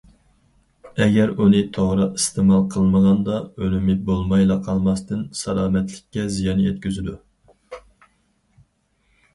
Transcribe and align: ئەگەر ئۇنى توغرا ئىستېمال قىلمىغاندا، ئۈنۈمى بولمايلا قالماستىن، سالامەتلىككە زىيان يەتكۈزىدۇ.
ئەگەر 1.03 1.33
ئۇنى 1.41 1.59
توغرا 1.77 2.07
ئىستېمال 2.19 2.65
قىلمىغاندا، 2.77 3.37
ئۈنۈمى 3.61 3.97
بولمايلا 4.09 4.59
قالماستىن، 4.69 5.21
سالامەتلىككە 5.43 6.27
زىيان 6.39 6.67
يەتكۈزىدۇ. 6.67 7.19